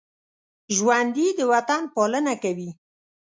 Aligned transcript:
ژوندي 0.75 1.27
د 1.37 1.39
وطن 1.53 1.81
پالنه 1.93 2.33
کوي 2.43 2.69